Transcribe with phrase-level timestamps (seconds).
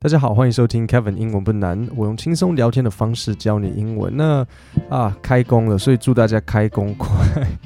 [0.00, 1.88] 大家好，欢迎收听 Kevin 英文不难。
[1.96, 4.16] 我用轻松聊天的方式教你英文。
[4.16, 4.46] 那
[4.88, 7.08] 啊，开工了，所以祝大家开工快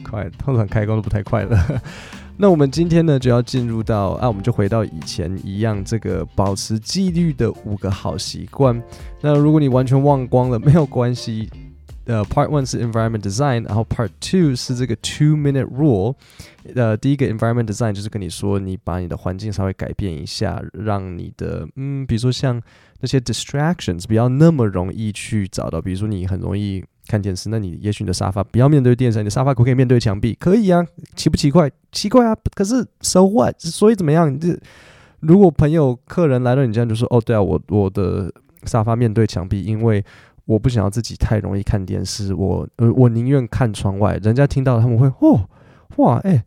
[0.02, 0.30] 快。
[0.38, 1.58] 通常开工都不太快乐。
[2.38, 8.82] 那我们今天呢，就要进入到啊，我们就回到以前一样，这个保持纪律的五个好习惯。
[9.20, 11.50] 那如果你完全忘光了，没有关系。
[12.04, 16.16] 呃、，Part One 是 Environment Design，然后 Part Two 是这个 Two Minute Rule。
[16.74, 22.60] 呃，第一个 Environment Design 就是跟你说，你把你的环境稍微改变一下，让你的嗯，比如说像
[23.00, 25.80] 那些 Distractions 不要那么容易去找到。
[25.80, 30.36] 比如说你很容易看电视，那你也许你的沙发不要面对电视，你的沙发可不可以面对墙壁？
[30.40, 30.84] 可以啊，
[31.14, 31.70] 奇不奇怪？
[31.92, 32.36] 奇怪啊。
[32.54, 33.60] 可是 So what？
[33.60, 34.36] 所以怎么样？
[34.40, 34.58] 这
[35.20, 38.32] 如果朋友、客人来到你家，就说哦，对啊，我我的
[38.64, 40.04] 沙发面对墙壁，因为。
[40.44, 44.18] 我不想要自己太容易看电视，我呃，我宁愿看窗外。
[44.22, 45.48] 人家听到他们会哦，
[45.96, 46.44] 哇，哎、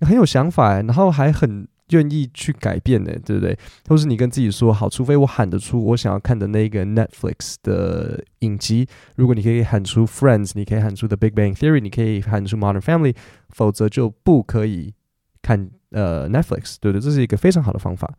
[0.00, 3.56] 很有想法哎，然后还很愿意去改变呢，对不对？
[3.84, 13.14] 都是你跟自己说好，除非我喊得出我想要看的那个 Netflix 的影集，如果你可以喊出 Friends，你可以喊出 The Big Bang Theory，你可以喊出 Modern Family，
[13.50, 14.94] 否则就不可以
[15.42, 17.00] 看呃 Netflix，对不对？
[17.02, 18.10] 这是一个非常好的方法。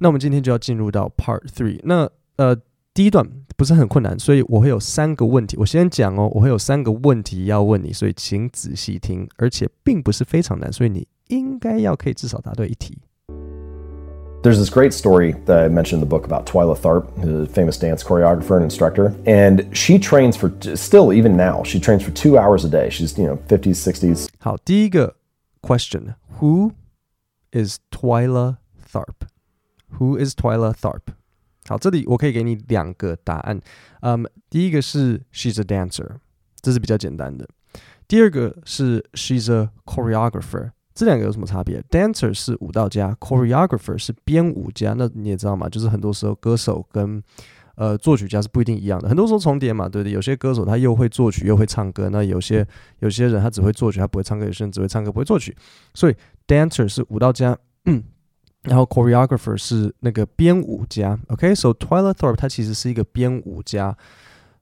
[0.00, 2.56] 那我们今天就要进入到 Part Three，那呃。
[2.93, 5.55] 第一段不是很困难，所以我会有三个问题。
[5.57, 12.97] 我先讲哦，我会有三个问题要问你，所以请仔细听，而且并不是非常难，所以你应该要可以至少答对一题。
[14.43, 18.03] There's this great story that I mentioned in the book about Twyla Tharp, a famous dance
[18.03, 21.63] choreographer and instructor, and she trains for still even now.
[21.63, 22.89] She trains for two hours a day.
[22.89, 24.27] She's you know fifties, sixties.
[24.39, 25.15] 好，第一个
[25.61, 26.71] question: Who
[27.51, 28.57] is Twyla
[28.89, 29.27] Tharp?
[29.99, 31.13] Who is Twyla Tharp?
[31.72, 33.58] 好，这里我可以给你两个答案。
[34.02, 36.06] 嗯、第一个是 She's a dancer，
[36.60, 37.48] 这是比较简单的。
[38.06, 44.92] 第二个是 She's a choreographer，这两个有什么差别？Dancer 是舞蹈家，choreographer 是编舞家。
[44.92, 47.22] 那你也知道嘛，就是很多时候歌手跟
[47.76, 50.12] 呃作曲家是不一定一样的，很多时候重叠嘛，对不对？
[50.12, 52.66] 有些歌手他又会作曲又会唱歌，那有些
[52.98, 55.56] 有些人他只会作曲，他不会唱歌；有些人只会唱歌不会作曲。
[55.94, 56.14] 所以
[56.46, 57.56] Dancer 是舞蹈家。
[57.86, 58.04] 嗯
[58.63, 61.77] 嗯然后 choreographer 是那个编舞家，OK，so、okay?
[61.77, 63.95] Twyla Tharp 他其实是一个编舞家，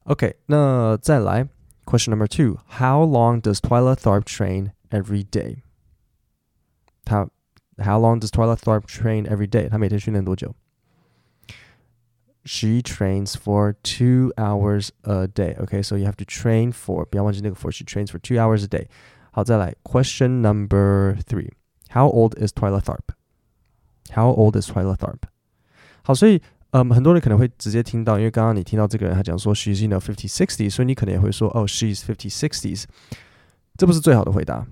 [0.03, 1.47] OK，那再来
[1.85, 5.63] question number two，How long does Twyla Tharp train every day？
[7.03, 7.27] 他
[7.77, 9.67] How long does Twyla Tharp train every day？
[9.67, 10.53] 他每天训练多久？
[12.43, 15.99] She trains for two hours a day，OK，so、okay?
[16.01, 18.85] you have to train for，不要忘记那个 for，she trains for two hours a day。
[19.31, 22.81] 好，再来 question number three，How old is Twyla
[24.14, 25.18] How old is Twyla Tharp？
[26.02, 26.40] 好，所以
[26.70, 32.84] 嗯，很多人可能会直接听到，因为刚刚你听到这个人他讲说，she's in the fifty-sixties，所以你可能也会说，哦，she's fifty-sixties。
[33.76, 34.66] 这不是最好的回答，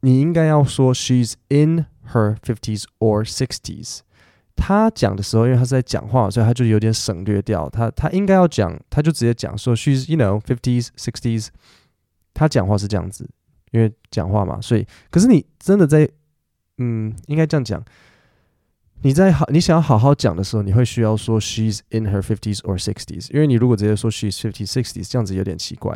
[0.00, 4.00] 你应该要说，she's in her fifties or sixties。
[4.56, 11.48] 他讲的时候，因为他是在讲话，所以他就有点省略掉，他他应该要讲，他就直接讲说，she's you know fifty-sixties。
[12.34, 13.28] 他讲话是这样子，
[13.70, 16.06] 因为讲话嘛，所以可是你真的在
[16.78, 17.82] 嗯，应该这样讲。
[19.01, 25.95] 你在好，你想要好好讲的时候，你会需要说 she's in her fifties or sixties，因为你如果直接说 she's fifties sixties，这样子有点奇怪。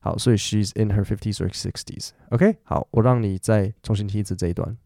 [0.00, 4.76] 好，所以 she's in her fifties or sixties。OK，好，我让你再重新听一次这一段。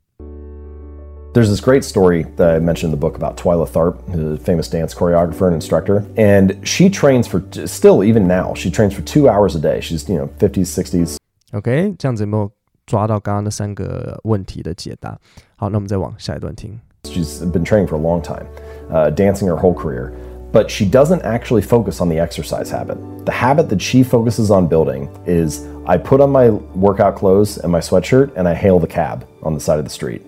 [1.32, 4.68] There's this great story that I mentioned in the book about Twyla Tharp, a famous
[4.68, 8.54] dance choreographer and instructor, and she trains for still even now.
[8.54, 9.80] She trains for two hours a day.
[9.80, 12.50] She's you know fifties sixties。OK，这样子有没有
[12.86, 15.18] 抓到刚刚那三个问题的解答？
[15.56, 16.80] 好，那我们再往下一段听。
[17.04, 18.46] She's been training for a long time,
[18.90, 20.12] uh, dancing her whole career,
[20.52, 22.98] but she doesn't actually focus on the exercise habit.
[23.24, 27.70] The habit that she focuses on building is I put on my workout clothes and
[27.70, 30.22] my sweatshirt and I hail the cab on the side of the street.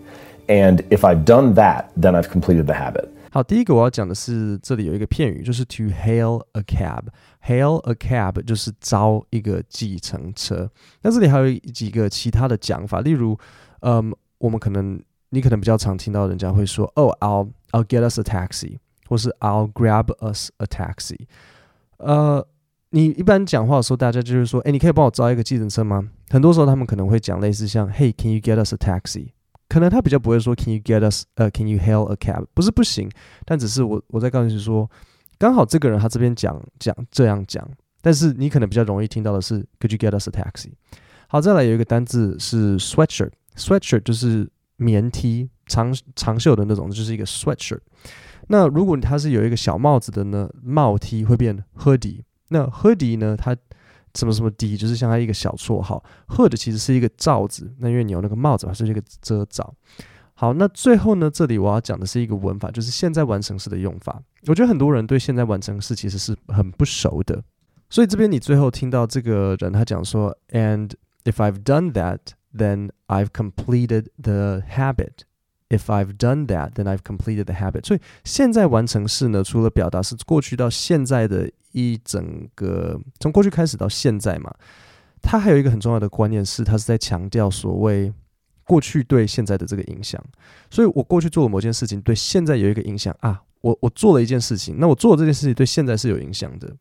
[0.49, 3.09] And if I've done that, then I've completed the habit.
[3.33, 10.71] 好，第一个我要讲的是，这里有一个片语，就是 to hail a cab。hail a cab 就是招一个计程车。
[11.03, 13.37] 那这里还有几个其他的讲法，例如，
[13.81, 15.01] 嗯，我们可能。
[15.34, 18.78] 你可能比较常听到人家会说，哦，I'll I'll get us a taxi，
[19.08, 21.26] 或是 I'll grab us a taxi。
[21.98, 22.48] 呃，
[22.92, 26.08] 你一般讲话的时候，大家就是说，哎，你可以帮我招一个计程车吗？
[26.30, 29.30] 很多时候他们可能会讲类似像，Hey，can you get us a taxi？
[29.68, 31.24] 可能他比较不会说，Can you get us？
[31.34, 32.46] 呃，Can you hail a cab？
[32.54, 33.10] 不是不行，
[33.44, 34.88] 但只是我我在告诉你说，
[35.40, 37.68] 刚好这个人他这边讲讲这样讲，
[38.04, 40.74] 但是你可能比较容易听到的是，Could you get us a taxi？
[41.28, 44.48] 好，再来有一个单字是 sweatshirt，sweatshirt 就是。
[44.78, 47.80] 棉 T 长长袖的那种，就是一个 sweatshirt。
[48.48, 52.22] 那如果它是有一个小帽子的呢，帽 T 会变 hoodie。
[52.50, 53.56] 那 hoodie 呢，它
[54.16, 56.04] 什么什么 D，就是像它一个小绰号。
[56.28, 59.74] hood 其实是一个罩子，那因为你有那个帽子嘛，是一个遮罩。
[60.36, 64.22] 好，那最后呢，这里我要讲的是一个文法，就是现在完成式的用法。
[64.48, 67.42] 我觉得很多人对现在完成式其实是很不熟的，
[67.90, 70.92] 所以这边你最后听到这个人他讲说，And
[71.24, 72.20] if I've done that,
[72.56, 75.26] then I've completed the habit.
[75.70, 77.88] If I've done that, then I've completed the habit.
[77.88, 84.54] 所以现在完成式呢，除了表达是过去到现在的一整个，从过去开始到现在嘛，
[85.22, 88.14] 它还有一个很重要的观念是，它是在强调所谓
[88.66, 90.24] 过去对现在的这个影响。
[90.70, 93.42] 所以我过去做了某件事情，对现在有一个影响啊。
[93.62, 96.72] 我我做了一件事情，那我做的这件事情对现在是有影响的，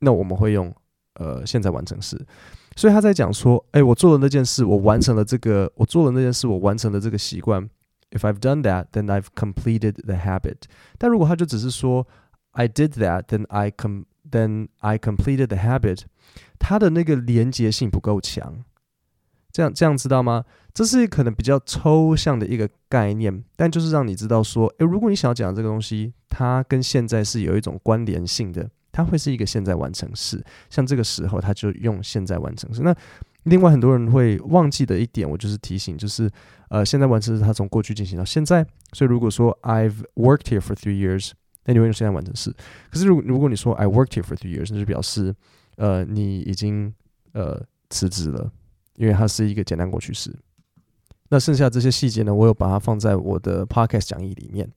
[0.00, 0.74] 那我们会用
[1.14, 2.20] 呃现在完成式。
[2.78, 7.68] 所以他在讲说，哎，我做了那件事，我完成了这个，我做了那件事，我完成了这个习惯。
[8.12, 10.58] If I've done that, then I've completed the habit.
[10.96, 12.06] 但如果他就只是说
[12.52, 16.02] I did that, then I com then I completed the habit，
[16.60, 18.62] 他的那个连结性不够强。
[19.50, 20.44] 这样这样知道吗？
[20.72, 30.44] 这是可能比较抽象的一个概念，但就是让你知道说，诶，如果你想要讲这个东西，它跟现在是有一种关联性的，它会是一个现在完成式。
[30.68, 32.82] 像这个时候，他就用现在完成式。
[32.82, 32.92] 那
[33.44, 36.28] 另外很多人会忘记的一点，我就是提醒，就是
[36.68, 41.30] 呃，现在完成式它从过去进行到现在，所以如果说 I've worked here for three years，
[41.64, 42.52] 那你会用现在完成式。
[42.90, 45.32] 可是如如果你说 I worked here for three years，那就表示
[45.76, 46.92] 呃你已经
[47.34, 48.50] 呃辞职了，
[48.96, 50.34] 因为它是一个简单过去式。
[51.28, 54.68] 那剩下这些细节呢，我有把它放在我的 podcast 讲义里面。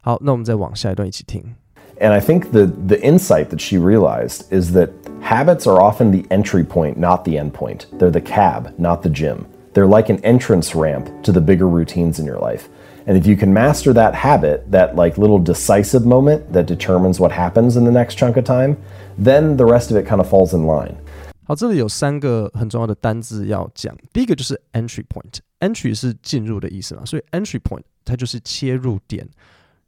[0.00, 1.54] 好，那我们再往下一段一起听。
[1.99, 4.89] And I think the, the insight that she realized is that
[5.21, 7.85] habits are often the entry point, not the end point.
[7.99, 9.45] They're the cab, not the gym.
[9.73, 12.69] They're like an entrance ramp to the bigger routines in your life.
[13.05, 17.31] And if you can master that habit, that like little decisive moment that determines what
[17.31, 18.77] happens in the next chunk of time,
[19.17, 20.95] then the rest of it kind of falls in line.
[21.43, 23.95] 好，这里有三个很重要的单字要讲。
[24.13, 29.27] 第一个就是 entry point。entry 是进入的意思嘛，所以 entry point 它就是切入点。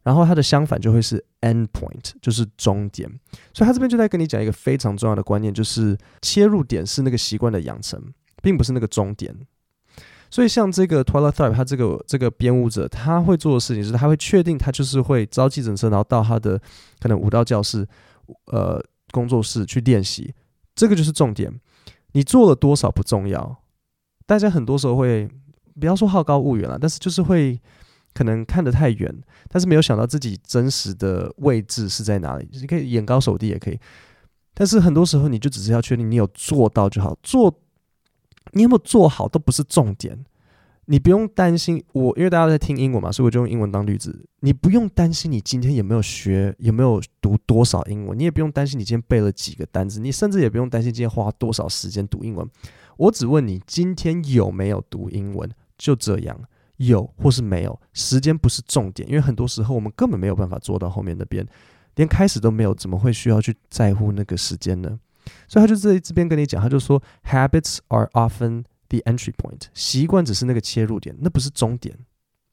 [0.08, 3.06] 然后它的相反就会是 end point，就是终点。
[3.52, 8.02] 所以他这边就在跟你讲一个非常重要的观念，就是切入点是那个习惯的养成，
[8.40, 9.36] 并不是那个终点。
[10.30, 16.58] 所以像这个 Twila Tharp，他这个这个编舞者，他会做的事情是，他会确定他就是会招计程车，然后到他的
[17.00, 17.86] 可能舞蹈教室、
[18.46, 20.34] 呃工作室去练习，
[20.74, 21.52] 这个就是重点。
[22.12, 23.58] 你做了多少不重要，
[24.24, 25.28] 大家很多时候会
[25.78, 27.60] 不要说好高骛远了，但是就是会。
[28.18, 32.48] 可能看得太远，但是没有想到自己真实的位置是在哪里。
[32.50, 33.78] 你可以眼高手低也可以，
[34.54, 37.16] 但是很多时候你就只是要确定你有做到就好。
[37.22, 37.60] 做
[38.54, 40.24] 你有没有做好都不是重点，
[40.86, 41.80] 你不用担心。
[41.92, 44.26] 我因为大家在听英文嘛，所以我就用英文当例子。
[44.40, 52.44] 你不用担心你今天有没有学，有没有读多少英文，你也不用担心你今天背了几个单词，你甚至也不用担心今天花多少时间读英文。
[52.96, 56.36] 我只问你今天有没有读英文，就这样。
[56.78, 61.46] 有或是没有，时间不是重点，因为很多时候我们根本没有办法做到后面那边，
[61.96, 64.98] 连开始都没有，怎么会需要去在乎那个时间呢？
[65.48, 71.96] 所以他就在这边跟你讲，他就说，habits are often the entry point，习惯只是那个切入点，那不是终点，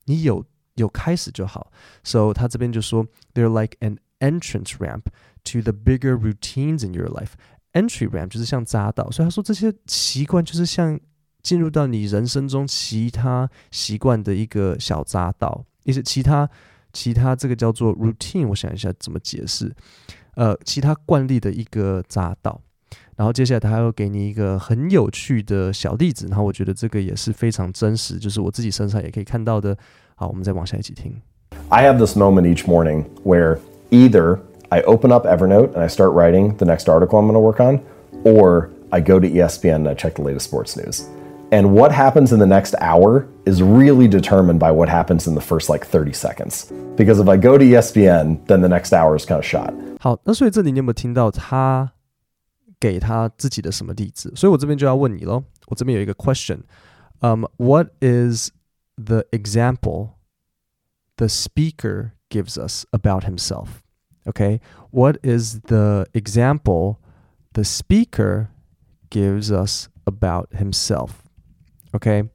[0.06, 0.44] 你有
[0.74, 1.72] 有开始就好。
[2.04, 5.04] So 他这边就说，they're like an entrance ramp
[5.44, 7.33] to the bigger routines in your life。
[7.74, 11.00] Entry ramp 就是像匝道，所以他说这些习惯就是像。
[11.45, 16.50] 进入到你人生中其他习惯的一个小匝道，也是其他
[16.92, 18.47] 其他这个叫做 routine。
[18.47, 19.71] 我想一下怎么解释，
[20.33, 22.60] 呃，其他惯例的一个匝道。
[23.15, 29.77] 然后接下来他还会给你一个很有趣的小例子，然后我觉得这个也是非常真实，就是我自己身上也可以看到的。
[30.15, 31.13] 好，我们再往下一起听。
[31.70, 33.60] I have this moment each morning where
[33.91, 34.39] either
[34.70, 37.60] I open up Evernote and I start writing the next article I'm going to work
[37.60, 37.81] on,
[38.24, 41.08] or I go to ESPN and I check the latest sports news.
[41.52, 45.40] And what happens in the next hour is really determined by what happens in the
[45.40, 46.73] first like 30 seconds.
[46.97, 49.75] Because if I go to ESPN, then the next hour is kind of shot.
[49.99, 51.90] 好，那所以这里你有没有听到他
[52.78, 54.33] 给他自己的什么例子？
[54.37, 55.42] 所以我这边就要问你喽。
[55.66, 58.50] 我这边有一个 question。Um, what is
[58.97, 60.11] the example
[61.16, 63.83] the speaker gives us about himself?
[64.25, 66.99] Okay, what is the example
[67.54, 68.49] the speaker
[69.11, 71.24] gives us about himself?
[71.95, 72.28] OK，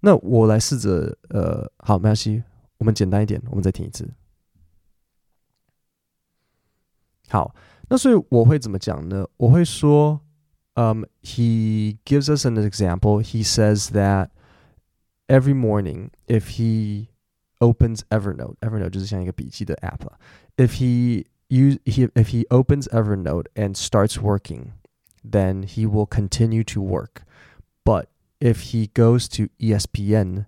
[0.00, 2.42] 那我来试着，呃，好，没关系，
[2.78, 4.08] 我们简单一点，我们再听一次。
[7.28, 7.54] 好，
[7.88, 9.26] 那所以我会怎么讲呢？
[9.36, 10.20] 我会说，
[10.74, 13.22] 嗯、um,，He gives us an example.
[13.22, 14.28] He says that
[15.26, 17.08] every morning, if he
[17.58, 20.18] opens Evernote, Evernote 就是像一个笔记的 app 啦。
[20.56, 24.72] If he use he if he opens Evernote and starts working,
[25.24, 27.22] then he will continue to work,
[27.84, 28.06] but
[28.40, 30.46] if he goes to ESPN,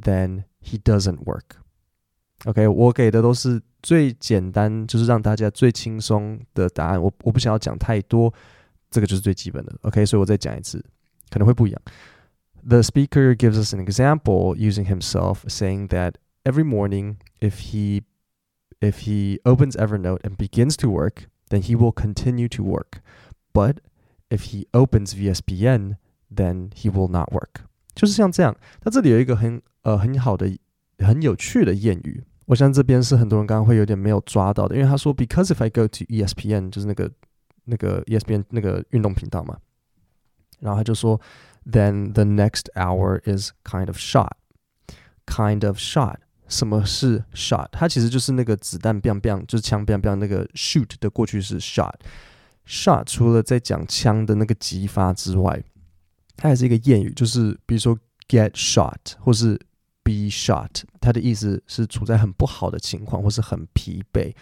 [0.00, 7.02] then he doesn't work。OK，我给的都是最简单，就是让大家最轻松的答案。
[7.02, 8.32] 我我不想要讲太多，
[8.90, 9.74] 这个就是最基本的。
[9.82, 10.84] OK，所以我再讲一次，
[11.30, 11.82] 可能会不一样。
[12.68, 16.14] The speaker gives us an example using himself, saying that
[16.44, 18.02] every morning, if he
[18.80, 23.00] if he opens Evernote and begins to work, then he will continue to work.
[23.54, 23.76] But
[24.28, 25.96] if he opens VSBN,
[26.34, 27.62] then he will not work.
[27.94, 28.54] 就是像这样。
[28.82, 30.50] 那这里有一个很呃很好的
[30.98, 32.22] 很有趣的谚语。
[32.46, 37.10] 我想这边是很多人刚刚会有点没有抓到的，因为他说 Because if I go to ESPN，就是那个
[37.64, 39.58] 那个 ESPN 那个运动频道嘛，
[40.60, 41.20] 然后他就说
[41.64, 44.32] Then the next hour is kind of shot,
[45.26, 46.16] kind of shot。
[46.48, 47.66] 什么是 shot？
[47.72, 55.60] 它其实就是那个子弹 biang biang，就是枪 biang biang 那个 shoot 的过去式 shot。shot 除了在讲枪的那个击发之外，
[56.41, 59.59] 它还是一个谚语，就是比如说 get shot 或是。
[60.03, 64.33] Be shot，它的意思是处在很不好的情况，或是很疲惫。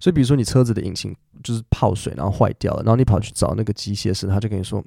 [0.00, 4.82] 所以，比如说你车子的引擎就是泡水，然后坏掉了，然后你跑去找那个机械师，他就跟你说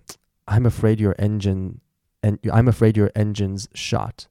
[0.48, 1.76] ：“I'm afraid your engine
[2.22, 4.24] and I'm afraid your engine's shot。”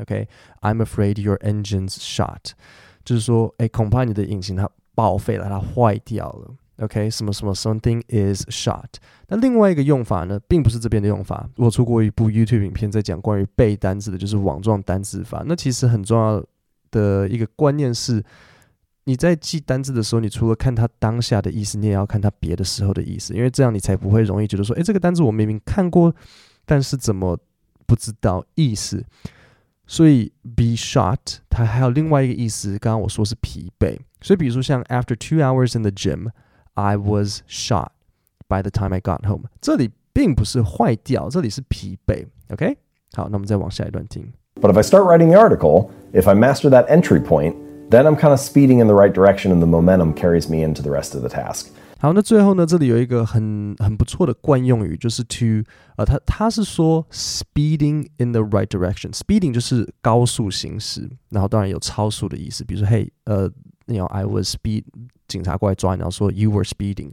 [0.00, 2.52] OK，I'm afraid your engine's shot，
[3.04, 6.54] 就是说，哎，恐怕你的引擎它报废了，它坏掉了。
[6.78, 8.94] OK，什么什么，something is shot。
[9.28, 11.48] 那另外一个用法呢，并不是这边的用法。
[11.54, 15.44] 我出过一部 YouTube 影片，在讲关于背单词的，就是网状单字法。
[15.46, 16.44] 那其实很重要
[16.90, 18.20] 的一个观念是，
[19.04, 26.12] 你在记单字的时候，你除了看它当下的意思，你也要看它别的时候的意思，因为这样你才不会容易觉得说，诶，这个单字我明明看过，
[26.64, 27.38] 但是怎么
[27.86, 29.04] 不知道意思？
[29.86, 33.96] 所以 be shot，它还有另外一个意思，刚刚我说是疲惫。
[34.20, 36.30] 所以比如说像 After two hours in the gym。
[36.73, 37.89] I was shot
[38.47, 39.49] by the time I got home。
[39.59, 42.25] 这里并不是坏掉，这里是疲惫。
[42.49, 42.77] OK，
[43.13, 44.31] 好，那我们再往下一段听。
[44.61, 47.55] But if I start writing the article, if I master that entry point,
[47.89, 50.81] then I'm kind of speeding in the right direction, and the momentum carries me into
[50.81, 51.67] the rest of the task.
[51.99, 55.63] 好，那最后呢，这里有一个很很不错的惯用语，就是 to，
[55.97, 63.51] 呃，它它是说 speeding in the right direction。speeding 就是高速行驶，然后当然有超速的意思，比如说，嘿，呃。
[63.85, 64.83] 你要 I was speed，
[65.27, 67.11] 警察过来抓你，然后说 you were speeding。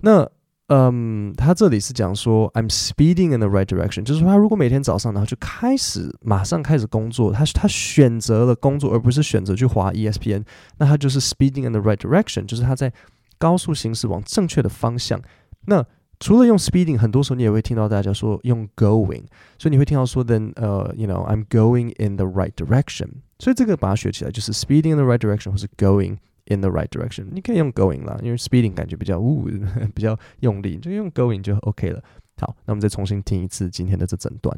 [0.00, 0.30] 那
[0.68, 10.44] 嗯，他这里是讲说 I'm speeding in the right direction，就是说他如果每天早上然后就开始马上开始工作，他他选择了工作，而不是选择去滑 ESPN，
[10.78, 12.90] 那他就是 speeding in the right direction，就是他在
[13.38, 15.20] 高速行驶往正确的方向。
[15.66, 15.84] 那
[16.20, 19.24] 除了用 speeding，很多时候你也会听到大家说用 going，
[19.58, 23.08] 所以你会听到说 then 呃、uh,，you know I'm going in the right direction。
[23.38, 27.26] 所以这个把它学起来就是 speeding in the right direction，或是 going in the right direction。
[27.30, 29.48] 你可以用 going 啦，因为 speeding 感觉比较呜，
[29.94, 32.02] 比较用力，就用 going 就 OK 了。
[32.40, 34.56] 好，那我们再重新听一次今天的这整段。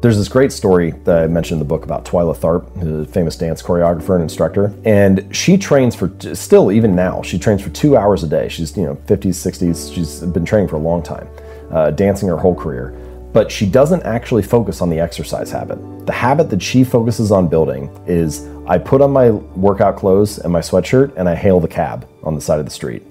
[0.00, 3.38] There's this great story that I mentioned in the book about Twyla Tharp, a famous
[3.38, 4.70] dance choreographer and instructor.
[4.84, 8.50] And she trains for, still, even now, she trains for two hours a day.
[8.50, 9.90] She's, you know, 50s, 60s.
[9.94, 11.26] She's been training for a long time,
[11.70, 12.92] uh, dancing her whole career.
[13.31, 16.05] But she doesn't actually focus on the exercise habit.
[16.05, 20.51] The habit that she focuses on building is I put on my workout clothes and
[20.51, 23.03] my sweatshirt and I hail the cab on the side of the street.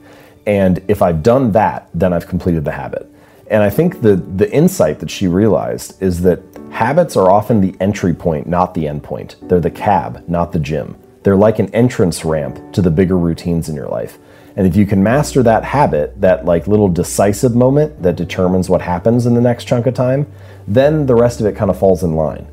[0.47, 3.13] And if I've done that, then I've completed the habit.
[3.51, 7.75] And I think the, the insight that she realized is that habits are often the
[7.81, 9.37] entry point, not the end point.
[9.43, 10.97] They're the cab, not the gym.
[11.29, 14.17] They're like an entrance ramp to the bigger routines in your life.
[14.57, 18.81] And if you can master that habit, that like little decisive moment that determines what
[18.81, 20.27] happens in the next chunk of time,
[20.67, 22.47] then the rest of it kind of falls in line.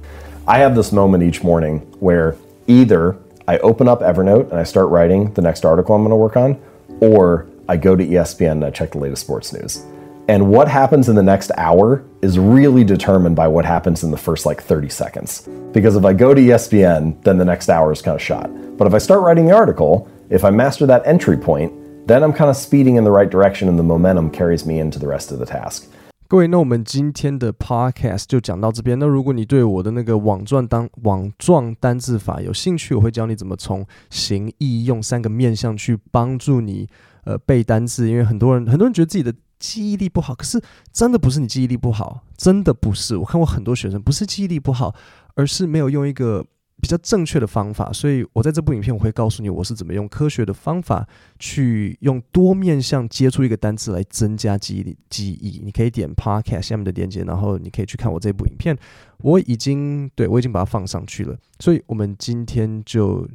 [0.46, 2.36] I have this moment each morning where
[2.67, 3.15] either
[3.48, 6.36] I open up Evernote and I start writing the next article I'm going to work
[6.36, 6.62] on,
[7.00, 9.86] or I go to ESPN and I check the latest sports news.
[10.28, 14.16] And what happens in the next hour is really determined by what happens in the
[14.16, 15.49] first like 30 seconds.
[15.73, 18.49] Because if I go to ESPN, then the next hour is kind of shot.
[18.78, 21.73] But if I start writing the article, if I master that entry point,
[22.07, 25.00] then I'm kind of speeding in the right direction and the momentum carries me into
[25.00, 25.88] the rest of the task.
[26.28, 28.97] 各位，那我们今天的 podcast 就讲到这边。
[29.00, 36.87] 那如果你对我的那个网状单网状单字法有兴趣，我会教你怎么从形意用三个面向去帮助你
[37.25, 38.09] 呃背单字。
[38.09, 43.17] 因为很多人很多人觉得自己的 记忆力不好，可是真的不是你记忆力不好，真的不是。
[43.17, 44.95] 我看过很多学生不是记忆力不好，
[45.35, 46.45] 而是没有用一个。
[46.81, 51.07] 比较正确的方法，所以我在这部影片我会告诉你我是怎么用科学的方法
[51.39, 55.62] 去用多面向接触一个单词来增加记忆力记忆。
[55.63, 58.77] 你可以点 Podcast 下面的链接，然后你可以去看我这部影片。
[59.19, 63.25] 我已经对我已经把它放上去了，所以我们今天就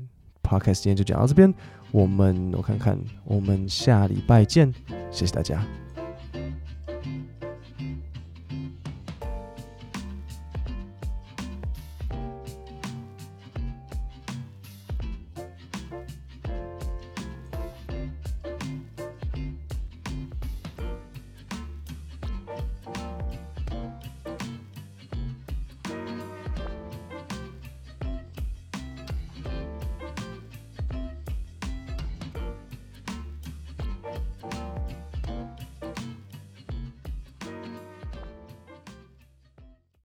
[0.43, 1.53] Podcast 今天就讲到这边。
[1.93, 4.73] 我们我看看，我们下礼拜见，
[5.11, 5.67] 谢谢大家。